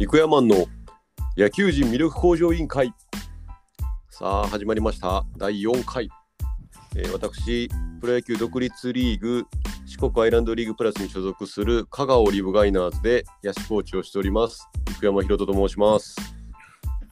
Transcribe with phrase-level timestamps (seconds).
[0.00, 0.64] 育山の
[1.36, 2.94] 野球人魅力向上委員会。
[4.08, 5.26] さあ始まりました。
[5.36, 6.08] 第4回、
[6.96, 7.68] えー私
[8.00, 9.44] プロ野球独立リーグ
[9.84, 14.66] 四国アイランドリーグプラスに所属する香川オリーブガイナーズで野手コーチをしております。
[14.92, 16.16] 育山ひろとと申します。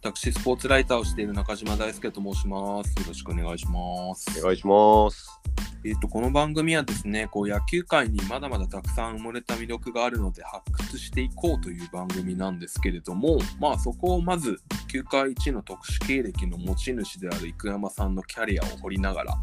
[0.01, 2.89] 私、スポーツライターをしている中島大輔と申します。
[2.99, 4.41] よろしくお願いします。
[4.41, 19.35] お願いしますえっ、と、この番組はですね、こう野球界にまだまだたくさん埋もれた魅力があるので発掘していこうという番組なんですけれども、まあそこをまず、球界一の特殊経歴の持ち主である生山さんのキャリアを掘りながら、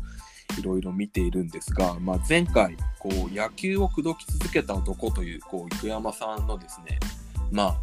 [0.59, 6.99] いろいろ見ているんですが、まあ、前回こう野球を口説き続けた男というこう生山さんのですね
[7.51, 7.75] まあ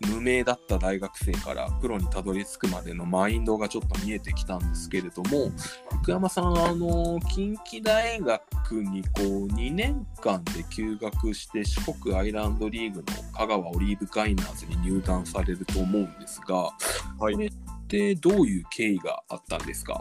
[0.00, 5.50] 無名だった大学生からプロにたどり着くまでのマインドがちょっと見えてきたんですけれども
[6.02, 17.34] 福山さんあの近畿大学にこう2年間で休学して四国アイランドリーグの香川オリーブガイナーズに入団されると思うんですが、はい。
[17.34, 17.50] これっ
[17.88, 20.00] てどういう経緯があったんですか？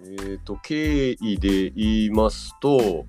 [0.00, 3.06] えー、と経緯で言いますと、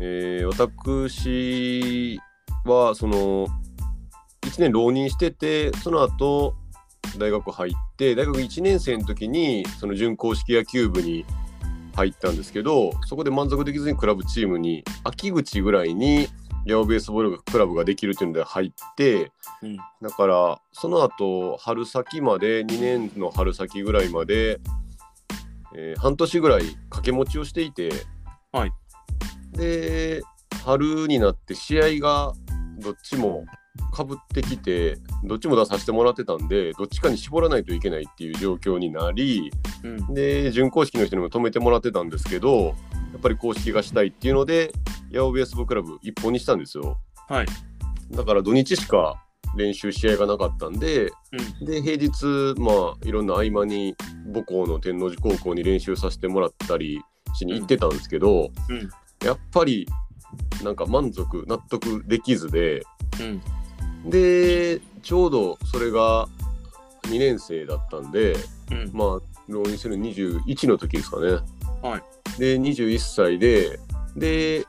[0.00, 2.20] えー私
[2.64, 3.46] はその
[4.56, 6.54] 1年浪人しててその後
[7.18, 11.26] 大学入って大学1年生の時にその準公式野球部に
[11.94, 16.28] 入ったんですけどそこで満足できずにクラブチームに秋口ぐらいに
[16.64, 19.30] ヤオベースボールクラブができるっていうので入って
[19.62, 19.76] うん。
[19.76, 24.58] だからその後春先まで2年の春先ぐらいまで、
[25.76, 27.90] えー半年ぐらい掛け持ちをしていて、
[28.52, 28.72] はい。
[29.52, 30.22] で
[30.64, 32.32] 春になって試合が
[32.78, 33.44] どっちも
[33.92, 39.50] かぶってきてどっちも出させてもらってたんでどっちかに絞らないといけないっていう状況になり
[39.82, 40.14] うん。
[40.14, 42.72] で準公式の人にも止めてもらってたんですけどや
[43.18, 44.72] っぱり公式がしたいっていうので
[45.10, 46.98] ヤオベースボクラブ一本にしたんですよ。
[47.28, 47.46] はい。
[48.10, 49.22] だから土日しか
[49.56, 51.10] 練習試合がなかったんで、
[51.60, 51.66] うん。
[51.66, 53.96] で平日まあいろんな合間に
[54.32, 57.00] 母校の天王寺高校に練習させてもらったり
[57.34, 58.88] しに行ってたんですけど、うん。
[59.24, 59.86] やっぱり
[60.62, 62.82] なんか満足納得できずで
[63.20, 63.42] うん
[64.06, 66.28] でちょうどそれが
[67.02, 68.36] 2年生だったんで
[68.70, 68.90] うん。
[68.92, 71.38] まあ浪人する21の時ですかね。
[71.82, 72.38] はい。
[72.38, 73.78] で21歳で
[74.16, 74.66] で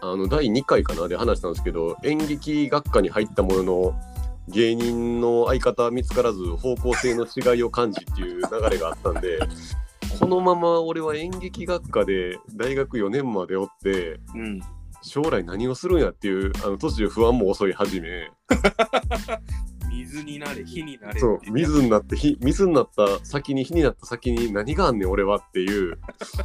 [0.00, 4.00] あの第2回かなで話したんですけど演劇学科に入ったものの
[4.48, 9.38] 芸人の相方見つからず方向性の違いを感じっていう流れがあったんで
[10.18, 14.60] このまま俺は演劇学科で大学4年までおってうん
[15.02, 18.30] 将来何をするんやっていうあの途中不安も襲い始め。
[19.90, 25.98] 水になれ火になれそう水になって火水になった先に火になった先に何があんねん俺はっていう。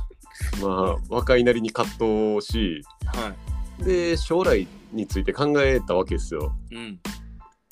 [0.62, 2.06] まあ若いなりに葛藤
[2.36, 2.84] をし。
[3.06, 3.34] は
[3.80, 6.53] で将来について考えたわけですよ。
[6.72, 6.96] いうん。
[6.96, 7.02] で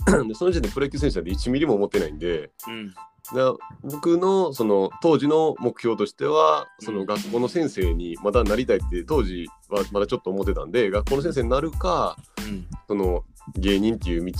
[0.36, 2.94] その時点でプロ野球選手なんて1ミリも思ってないんでうん。
[3.36, 3.54] だ
[3.84, 12.66] 僕のその当時の目標としてはそのうん学校の先生にまだなりたいって当時はまだちょっと思ってたんで学校の先生になるかうん。
[12.88, 13.24] その
[13.56, 14.34] 芸人っていう道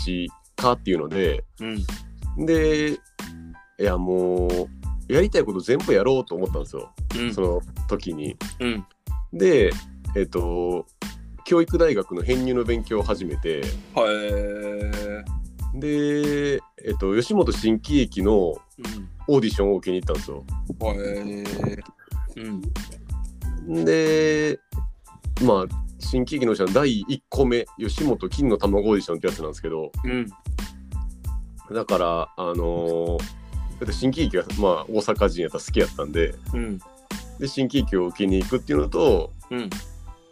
[0.56, 2.46] かっていうのでうん。
[2.46, 2.98] でい
[3.84, 6.92] やもうやりたいこと全部やろうと思ったんですよ。
[7.18, 7.34] うん。
[7.34, 8.36] その時に。
[8.60, 8.86] うん。
[9.34, 9.72] で
[10.16, 10.86] えっと
[11.46, 13.62] 教育大学の編入の勉強を始めて
[13.94, 14.04] は
[15.74, 20.44] で、えっと、吉本新喜劇のオーディションを受けに行ったんですよ。
[23.68, 23.86] うん。
[23.86, 24.60] で
[25.44, 29.92] まあ新喜劇の人の第1個目吉本金の卵オーディションってやつなんですけど。
[30.04, 30.28] うん。
[31.74, 33.20] だからあのー
[33.92, 36.36] 新喜劇が、まあ、大阪人やったら好きやったんで。
[36.54, 36.80] うん。
[37.40, 39.70] で新喜劇を受けに行くっていうのと、うん。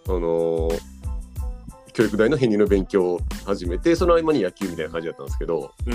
[0.08, 0.99] あのー
[2.00, 5.94] 教育大の編入の勉強を始めてその合間に野球みたいな感じだったんですけどうん。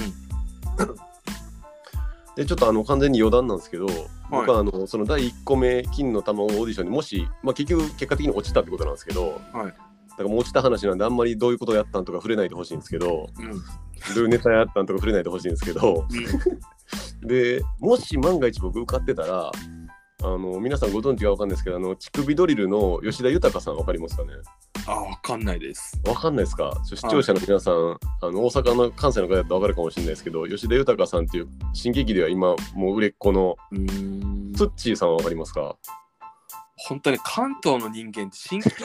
[2.37, 3.87] でちょっとあの完全に余談なんですけど、
[4.29, 9.67] 僕はあのその第1個目金の卵オーディションにもし、まあ、結局結果的に落ちたってことなんですけど、はい。
[9.67, 9.77] だか
[10.19, 13.53] らもう落ちた話なんであんまりどういうことをやったんとか触れないでほしいんですけどうん。
[13.53, 16.07] どういうネタやったんとか触れないでほしいんですけど
[17.23, 19.53] でもし万が一僕受かってたら
[20.27, 24.31] あの皆さんご存知かわかんないですけどあの乳首ドリルの吉田豊さんわかりますかね？
[24.87, 26.01] あわかんないです。
[26.07, 26.81] わかんないですか？
[26.85, 33.57] 視聴者の皆さん、あの大阪の関西の方だとわかるかもしれないですけど吉田豊さんっていう新喜劇では今もう売れっ子の
[34.57, 35.77] ツッチーさんはわかりますか？
[36.77, 38.81] 本当に関東の人間新喜劇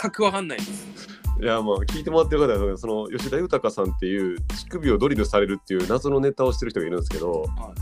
[0.00, 1.08] 全くわかんないです。
[1.40, 7.72] いやまあ聞いてもらってる方はその吉田豊さんっていう乳首をドリルされるっていう謎のネタをしてる人がいるんですけどは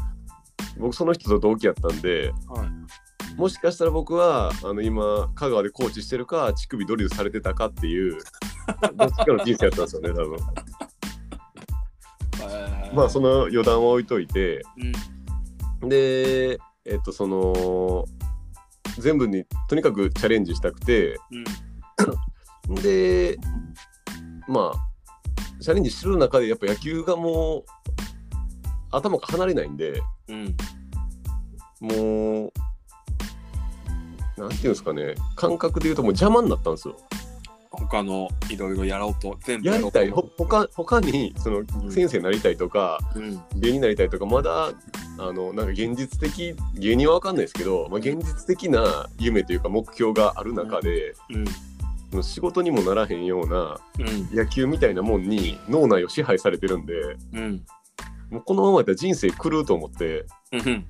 [0.81, 3.37] 僕その人と同期やったんでいはい。
[3.37, 8.19] もしかしたら僕はあの今香川でコーチしてるか乳首ドリルされてたかっていう
[8.95, 10.39] どっちかの人生やったんですよね多分。
[12.43, 14.63] えまあその余談は置いといて。
[15.81, 15.89] うん。
[15.89, 18.05] でえっとその
[18.99, 21.19] 全部にとにかくチャレンジしたくて。
[22.69, 22.75] うん。
[22.77, 23.39] で
[24.49, 24.91] まあ
[25.61, 27.65] チャレンジする中でやっぱ野球がもう
[28.91, 30.57] 頭が離れないんでうん。
[31.81, 32.53] もう
[34.41, 35.15] なんていうんですかね。
[35.37, 36.97] 感覚で言うともう邪魔になったんですよ。
[37.71, 40.11] 他のいろいろやろうと全部やりたい。
[40.11, 41.67] ほ他他にそのん。
[41.91, 43.35] 先生になりたいとか、うん。
[43.57, 44.73] 芸人になりたいとかまだ
[45.19, 51.45] あのなんか現実的芸人は分かんないですけど、まあ、現実的な夢というか目標がある中で、うん。
[52.11, 54.37] その仕事にもならへんようなうん。
[54.37, 56.95] 野球みたいなもんに脳内を支配されてるんで
[57.33, 57.65] うん
[58.31, 60.27] もうこのままやったら人生狂うと思って。
[60.53, 60.87] うん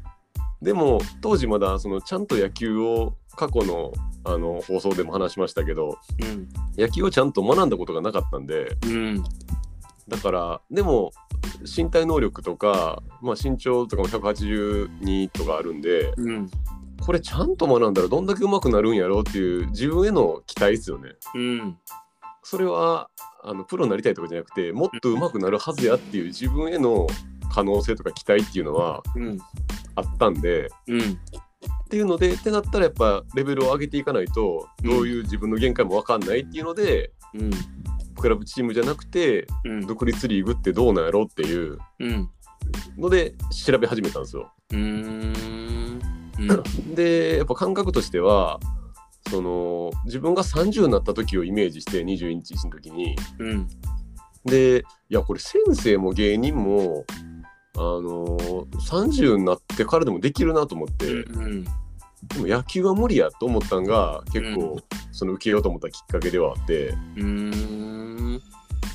[0.63, 3.93] でも当時まだそのちゃんと野球を過去の
[4.25, 8.77] あの放送でも話しましたけどうん野球をちゃんと学んだことがなかったんで。
[8.85, 9.25] うん。
[10.09, 11.13] だからでも
[11.65, 16.51] 身体能力とか、まあ、身長とかも182とかあるんでうん。
[17.01, 21.15] これちゃんと学んだらどんだけ上手くなるんやろうっていう自分への期待ですよね。
[21.35, 21.79] うん
[22.43, 23.09] それは
[23.43, 27.07] あのプロになりたいとかじゃなくてもっと上手くなるはずやっていう自分への
[27.53, 29.39] 可能性とか期待っていうのはうん。
[29.97, 31.01] あったんでうん。
[31.01, 37.51] っていうのでってなったらやっぱレベルを上げていかないとどういう自分の限界も分かんないっていうので、うん。
[38.21, 39.87] クラブチームじゃなくてうん。
[39.87, 42.31] 独立リーグってどうなんやろっていううん。
[42.99, 43.35] ので
[43.67, 44.53] 調べ始めたんですよ。
[44.71, 46.01] うーん。
[46.95, 48.61] でやっぱ感覚としては
[49.29, 53.17] その自分が30になった時をイメージして21日の時に。
[53.39, 53.69] うん。
[54.45, 57.05] でいやこれ先生も芸人も
[57.77, 58.39] あの
[58.89, 61.65] 30になってからでもできるなと思って、うん。
[61.65, 61.71] で
[62.39, 64.83] も野球は無理やと思ったんが結構、うん。
[65.13, 66.89] その受けようと思ったきっかけではあって。
[66.89, 68.43] うーん。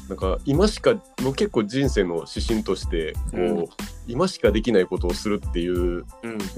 [0.08, 0.94] なんか今しか
[1.24, 3.66] もう結構人生の指針としてこう、うん。
[4.08, 6.04] 今しかできないことをするっていううん。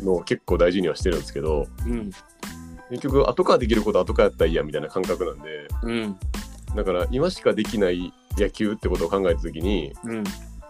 [0.05, 1.67] のを結構大事にはしてるんですけど。
[1.85, 2.11] うん
[2.89, 5.67] 結局後からできることは後からやったらいいやみたいな感覚なんで。
[5.83, 6.19] うん。
[6.75, 10.15] だから今しかできない野球ってことを考えた時にうん。
[10.17, 10.25] やっ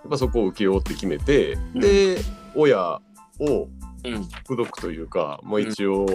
[0.10, 1.80] ぱそこを受けようって決めて、うん。
[1.80, 2.18] で
[2.56, 3.00] 親
[3.40, 3.68] を
[4.04, 4.28] うん。
[4.48, 6.06] 口説くというか、まあ、一応、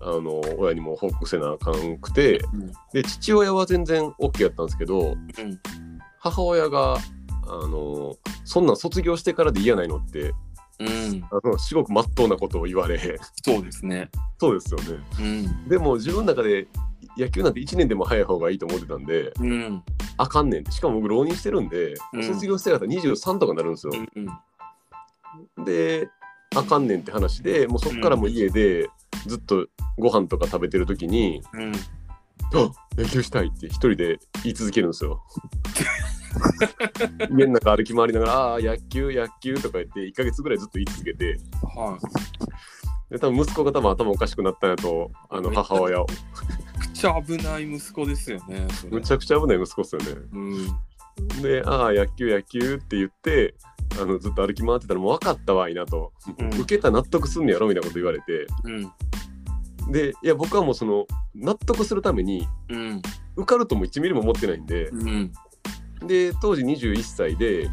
[0.00, 2.72] あの親にも報告せなあかんくてうん。
[2.92, 5.18] で父親は全然 OK やったんですけどうん。
[6.18, 6.96] 母親が
[7.44, 10.32] あのそんなん卒業してからで嫌ないのって
[10.86, 11.24] うん。
[11.30, 14.10] あのすごく真っ当なことを言われそうですね。
[14.38, 15.04] そうですよね。
[15.20, 15.68] うん。
[15.68, 16.66] でも自分の中で
[17.16, 19.82] 野球なんて1年でも早い方がいいと思ってたんでうん。
[20.16, 22.24] あかんねんしかも僕浪人してるんで、うん。
[22.24, 24.28] 卒業してから23とかになるんですよ、うん
[25.64, 26.08] で
[26.54, 28.88] あかんねんって話でもうそっからもう家で
[29.26, 29.66] ずっと
[29.98, 31.72] ご飯とか食べてる時にうん
[32.54, 35.22] 「あ野球したい」って一人で言い続けるんですよ。
[37.30, 41.38] 家の中歩き回りながら「ああー野球野球」とか言って1ヶ月ぐらいずっと言い続けて。
[41.76, 43.12] はい。
[43.12, 46.14] で多分息子が多分頭おかしくなったんやとあの母親をめ
[46.94, 50.06] ちゃくちゃ危ない息子ですよねむちゃくちゃ危ない息子っすよね。
[50.32, 51.42] うん。
[51.42, 53.54] で「ああ野球野球」って言って
[54.00, 56.48] あのずっと歩き回ってたらもう分かったわいなと、うん。
[56.48, 58.46] 受けたら納得すんねやろみたいなこと言われて。
[58.64, 59.92] うん。
[59.92, 63.02] でいや僕はもうその納得するためにうん。
[63.36, 65.32] 受かるとも1ミリも思ってないんで、うん
[66.06, 67.68] で当時21歳で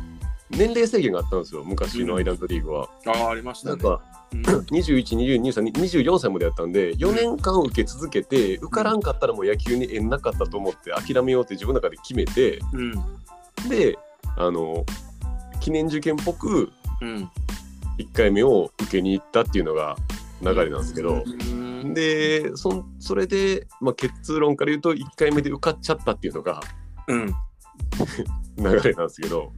[0.49, 2.89] 年齢制限があったんですよ昔のアイランドリーグは。
[3.05, 3.75] ああありましたね。
[3.75, 4.01] なんか
[4.33, 4.41] うん。
[4.69, 12.93] 21222324歳までやったんで4年間受け続けて受からんかったらもう野球に縁なかったと思って諦めようって自分の中で決めてうん。
[13.69, 13.97] で
[14.37, 14.85] あの
[15.59, 16.71] 記念受験っぽく
[17.01, 17.29] うん。
[17.99, 19.97] 1回目を受けに行ったっていうのが
[20.41, 21.93] 流れなんですけど、うん。
[21.93, 26.61] でそんそれで、まあ、結論から言うと1回目で受かっちゃったっていうのが
[27.07, 27.35] うん
[28.57, 29.51] 流れなんですけど。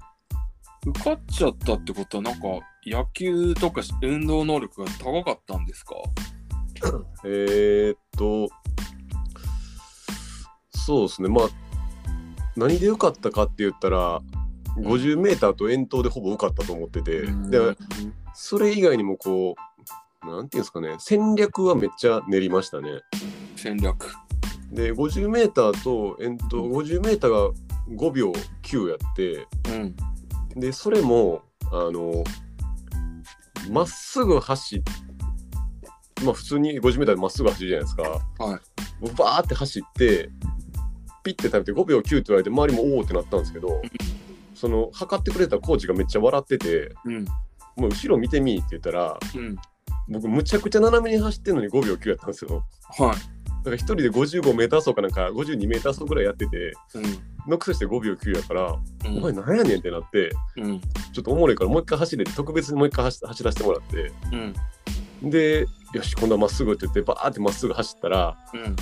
[0.86, 2.42] 受かっちゃったってことはなんか
[2.86, 5.94] 野球とか運動能力が高かったんですか？
[7.24, 8.50] えー、っと
[10.72, 11.30] そうですね。
[11.30, 11.46] まあ
[12.58, 14.22] 何で受かったかって言ったら
[14.78, 17.78] 50m と遠投でほぼ受かったと思ってて、で
[18.34, 19.56] それ以外にもこ
[20.24, 20.96] うなんていうんですかね。
[20.98, 22.90] 戦略はめっちゃ練りましたね。
[23.56, 24.16] 戦略。
[24.72, 27.52] で 50m と遠投 50m が
[27.90, 28.32] 5秒
[28.64, 30.60] 9やってうん。
[30.60, 32.24] でそれもあの
[33.70, 34.82] まっすぐ走っ
[36.24, 38.04] まあ普通に 50m でまっすぐ走るじゃないですか。
[38.44, 38.62] はい。
[39.18, 40.30] バーって走って
[41.24, 43.82] ピッて食べて5秒9って言われて周りもおおってなったんですけど
[44.56, 47.26] その測ってくれたコーチがめっちゃ笑っててうん
[47.78, 49.56] 「もう後ろ見てみ」って言ったらうん。
[50.10, 52.64] 僕むちゃくちゃ斜めに走ってるのに5秒9やったんですよ。
[52.98, 53.16] はい。
[53.64, 57.04] だから一人で55メーター走かなんか52メーター走ぐらいやっててうん
[57.48, 59.18] ノックスして5秒9やから、うん。
[59.18, 60.82] お前何やねんってなって、うん。
[60.82, 64.12] ちょっとおもろいからもう一回走れて、特別にもう一回走走らせてもらって、
[65.22, 65.30] うん。
[65.30, 68.76] で、よし、今度はまっすぐって言って、バーってまっすぐ走ったら、うん。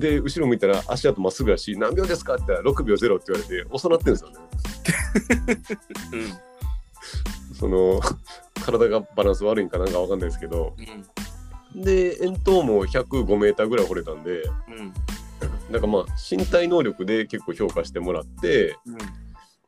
[0.00, 4.36] で、後ろ向いたら足跡まっすぐやし、何秒ですかって言ったら6秒0って言われて、遅なってるんですよね。
[7.58, 8.00] その、
[8.64, 10.74] 体がバランス悪いんかなんかわかんないですけど、
[11.74, 11.82] うん。
[11.82, 14.42] で、遠投も105メーターぐらい掘れたんで、
[15.68, 18.98] うんなんかまあ、身体能力で結構評価してもらって、うん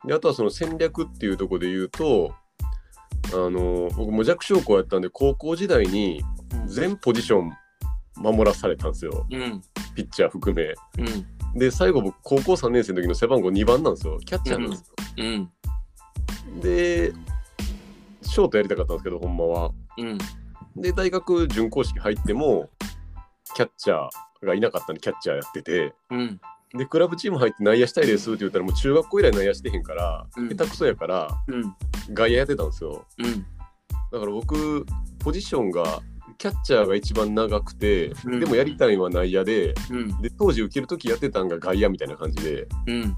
[0.05, 2.33] であとはその戦略っていうところで言うと、
[3.33, 6.67] あの僕も弱小校やったんで高校時代にうん。
[6.67, 7.51] 全ポジション
[8.15, 9.27] 守らされたんですよ。
[9.29, 9.61] うん。
[9.95, 10.73] ピッチャー含め。
[10.97, 11.59] うん。
[11.59, 14.19] で最後僕高校3年生の時の背番号2番なんですよ。
[14.19, 14.85] キャッチャーなんですよ、
[15.17, 16.61] うん。
[16.61, 17.11] で
[18.21, 19.71] ショートやりたかったんですけどほんまは。
[19.97, 20.17] うん。
[20.75, 22.69] で大学準公式入っても
[23.55, 25.93] キャッチャーがいなかったんでキャッチャーやってて。
[26.09, 26.41] うん。
[26.77, 30.49] でクラブチーム入って内野したいですって言ったらもう中学校以来内野してへんから、うん。
[30.49, 31.75] 下手くそやからうん。
[32.13, 33.05] 外野やってたんですよ。
[33.17, 33.45] うん。
[34.11, 34.85] だから僕
[35.19, 36.01] ポジションが
[36.37, 38.39] キャッチャーが一番長くて、うん。
[38.39, 40.21] でもやりたいのは内野でうん。
[40.21, 43.17] で当時受ける時やってたんが外野みたいな感じでうん。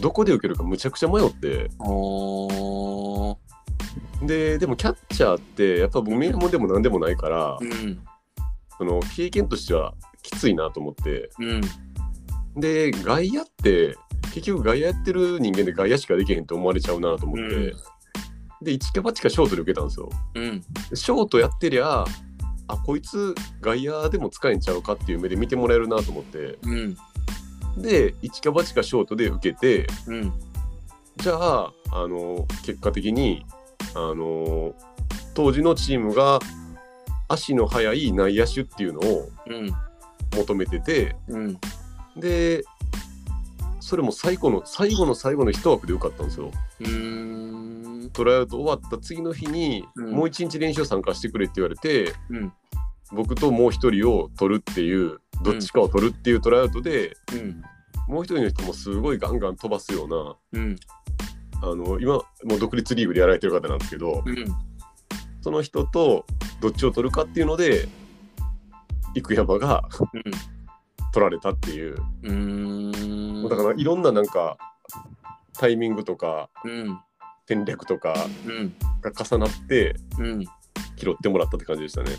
[0.00, 1.70] どこで受けるかむちゃくちゃ迷って。
[4.22, 8.00] ででもキャッチャーってやっぱ僕名門でも何でもないから、うん
[8.80, 11.28] その経験としてはきついなと思って。
[11.38, 11.60] うん。
[12.58, 13.94] で外野って
[14.32, 17.72] 結局外野やってる人間で外野しかできへんって思われちゃうなと思って、うん。
[18.62, 20.08] で一か八かショートで受けたんですよ。
[20.34, 20.60] うん。
[20.88, 22.06] でショートやってりゃ
[22.68, 26.58] あこいつ外野でも使えんちゃうかっていう目で見てもらえるなと思って。
[26.62, 26.96] うん。
[27.76, 30.32] で一か八かショートで受けてうん。
[31.18, 33.44] じゃああの結果的に
[33.94, 34.74] あの
[35.34, 36.38] 当時のチームが
[37.30, 39.70] 足の速い内野手っていうのをうん。
[40.36, 41.58] 求めててうん。
[42.16, 42.62] で
[43.80, 46.50] それも最後の最後の最後の一枠で受かったんですよ。
[46.80, 48.10] うーん。
[48.12, 50.10] トライアウト終わった次の日に、うん。
[50.12, 52.52] もう一日練習参加してくれって言われてうん。
[53.12, 57.62] 僕ともう一人を取るっていうどっちかを取るっていうトライアウトで、うん。
[58.10, 60.76] もう一人の人もすごいガンガン飛ばすようなうん
[61.62, 64.44] あの今もう独立リーグでやられてる方なんですけど、うん
[65.40, 66.26] その人と
[66.60, 67.88] どっちを取るかっていうので
[69.14, 69.88] 生山が
[71.12, 73.48] 取られたっていう、うん。
[73.48, 74.56] だからいろんななんか
[75.54, 77.00] タイミングとかうん。
[77.48, 78.14] 戦略とか
[78.46, 78.74] うん。
[79.00, 80.44] が重なってうん。
[80.96, 82.10] 拾ってもらったって感じでしたね。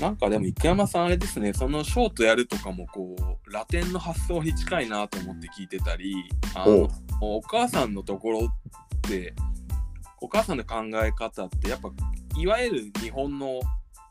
[0.00, 1.52] なんかでも池山さんあれですね。
[1.54, 3.14] そのショートやるとかもこ
[3.46, 6.88] うラテンの発想に近いなと思って聞いてたりあの
[7.20, 8.50] お母さんのところっ
[9.02, 9.34] て
[10.24, 11.90] お母さんの考え方ってやっぱ
[12.38, 13.60] いわゆる日本の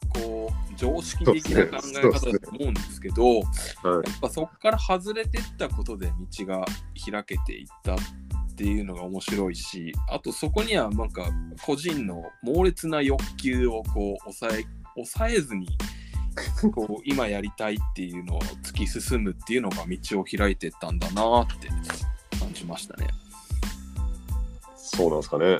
[0.10, 6.66] こう常識的な考え方だと思うんですけどはいやっぱそこから外れてったことで道が
[7.12, 7.98] 開けていったっ
[8.56, 11.26] ていうのが面白いしあとそこにはなんか
[11.66, 14.66] 個人の猛烈な欲求をこう抑え
[14.96, 15.68] 抑えずに
[16.72, 21.68] こう今やりたいっていうのを突き進むっていうのが道を開いてったんだなって
[22.38, 23.08] 感じましたね。
[24.76, 25.58] そうなんですかね。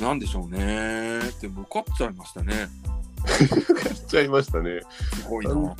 [0.00, 2.54] なんでしょうねでも受かっちゃいましたね。
[2.60, 2.66] や
[3.92, 4.80] っちゃいましたね。
[5.14, 5.52] すごいな。
[5.52, 5.70] うん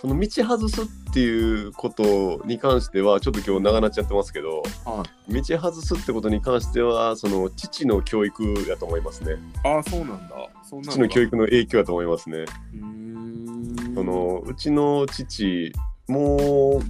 [0.00, 10.36] その道外すっていうことに関してはちょっと今日長なっちゃってますけどはい、道外すってことに関してはその父の教育やと思いますねああそうなんだ。
[10.64, 15.70] そうなんだ父の教育の影響やと思いますねうーんそのうちの父
[16.08, 16.80] も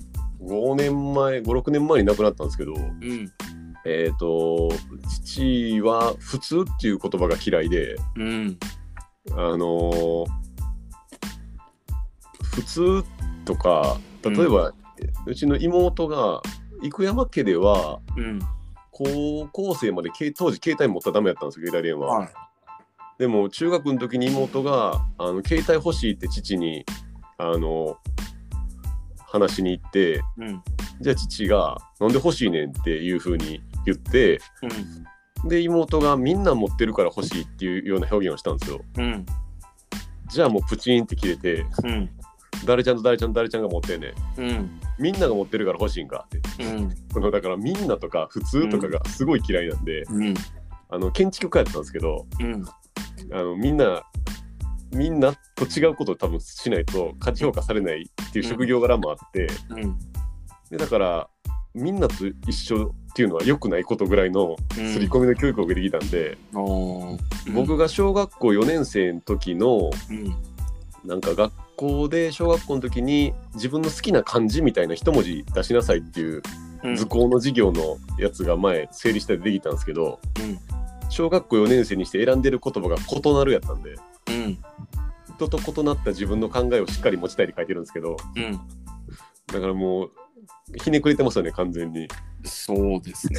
[0.40, 3.32] う5年前56年前に亡くなったんですけどうん
[3.86, 4.70] えっ、と
[5.08, 8.58] 父は普通っていう言葉が嫌いでうん
[9.32, 10.26] あの
[12.42, 13.04] 普通
[13.44, 14.72] とか例えば、
[15.26, 16.42] うちの妹が
[16.82, 18.40] 生山家ではうん。
[18.92, 22.24] 高校生までけ当時携帯持ったらダメやったんですよ携帯電話、は。
[22.26, 22.28] い。
[23.18, 26.84] でも中学の時に妹があの携帯欲しいって父に
[27.38, 27.96] あの
[29.26, 30.62] 話しに行ってうん。
[31.00, 35.48] じゃあ父が「なんで欲しいねん」っていうふうに言ってうん。
[35.48, 38.80] で妹がみんな持ってるから欲しいっていうような表現をしたんですよ。
[38.98, 39.26] うん。
[40.28, 42.10] じゃあもうプチンって切れてうん。
[42.66, 44.40] 誰ちゃんと誰ちゃんと誰ちゃんが持ってんねん。
[44.40, 44.80] うん。
[44.98, 46.64] みんなが持ってるから欲しいんかって。
[46.64, 46.94] うん。
[47.12, 50.34] そのだからみんなとか普通とかがすごい嫌いなんで、うん。
[50.90, 52.64] あの建築家やったんですけどうん。
[53.32, 54.02] あのみんな
[54.92, 59.98] みんなと違うことを多分しないと価値評価されないっていう職業柄もあって、うん。
[60.70, 61.28] でだから
[61.74, 64.88] みんなと一緒っていうのは良くないことぐらいのうん。
[64.88, 67.18] 刷り込みの教育を受けてきたんで、おー。
[67.52, 70.34] 僕が小学校4年生の時のうん。
[71.04, 76.42] なんか学校で小学校の時に自分の好きな漢字みたいな一文字出しなさいっていう
[76.84, 76.96] うん。
[76.96, 80.58] 図工の授業のやつが前整理したりできたんですけど、うん。
[81.08, 83.96] 小学校4年生にして選んでる言葉が異なるやったんで
[84.28, 84.58] うん。
[85.36, 88.60] 人と異なった自分の考えをしっかり持ちたいって書いてるんですけどうん。
[89.48, 90.10] だからもう
[90.82, 92.08] ひねくれてますよね完全に。
[92.44, 93.38] そうですね。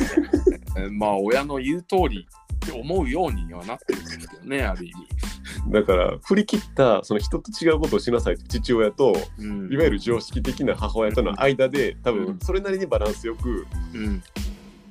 [0.77, 9.74] え まあ親の言う通りって思うようにはなってるんですけどねある意味、だから振り切ったその人と違うことをしなさい父親とうん。
[9.74, 12.25] いわゆる常識的な母親との間で多うん。
[12.25, 14.24] 分それなりにバランスよくうん、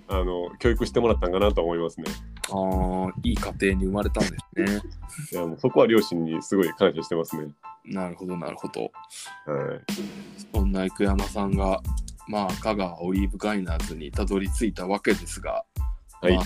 [0.08, 2.06] あの教育してもらったんかなと思いますね。
[2.52, 4.90] ああいい家庭に生まれたんですね。
[5.32, 7.52] いやもうそこは両親にすごい感謝してますね。
[7.84, 8.82] なるほどなるほど。
[8.82, 8.90] はい、
[10.52, 11.80] そんな生山さんが
[12.30, 15.64] まあ香川オリーブガイナーズにたどり着いたわけですが、
[16.22, 16.44] はいまあ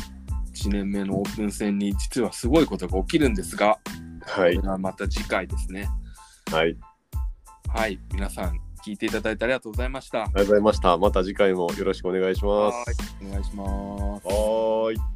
[0.55, 3.79] 1年目のオープン戦に実はすごいことが起きるんですが、
[4.23, 5.89] はいこれはまた次回ですね。
[6.51, 6.77] はい、
[7.69, 10.23] はい、皆さん聞いていただいてありがとうございました。
[10.23, 10.97] ありがとうございました。
[10.97, 12.75] また次回もよろしくお願いします。
[12.75, 12.85] は
[13.23, 13.69] いお願いします。
[13.69, 15.14] はーい。